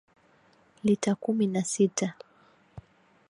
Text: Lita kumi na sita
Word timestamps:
Lita 0.83 1.15
kumi 1.15 1.47
na 1.47 1.63
sita 1.63 2.13